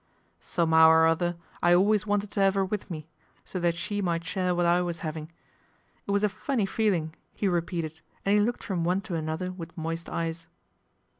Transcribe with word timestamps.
"Somehow 0.55 0.89
or 0.89 1.05
other 1.05 1.35
I 1.61 1.73
,lways 1.73 2.07
wanted 2.07 2.31
to 2.31 2.41
'ave 2.43 2.59
'er 2.61 2.65
with 2.65 2.89
me, 2.89 3.05
so 3.45 3.59
that 3.59 3.77
she 3.77 4.01
light 4.01 4.25
share 4.25 4.55
what 4.55 4.65
I 4.65 4.81
was 4.81 5.01
'aving. 5.05 5.29
It 6.07 6.09
was 6.09 6.23
a 6.23 6.27
funny 6.27 6.65
;eling," 6.65 7.13
lie 7.39 7.47
repeated, 7.47 8.01
and 8.25 8.33
he 8.33 8.41
looked 8.43 8.63
from 8.63 8.83
one 8.83 9.01
to 9.01 9.21
nother 9.21 9.51
with 9.51 9.77
moist 9.77 10.09
eyes. 10.09 10.47